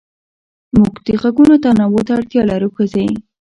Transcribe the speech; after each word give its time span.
موږ 0.77 0.93
د 1.05 1.07
غږونو 1.21 1.55
تنوع 1.63 2.01
ته 2.07 2.11
اړتيا 2.17 2.41
لرو 2.49 2.69
ښځې 2.75 3.05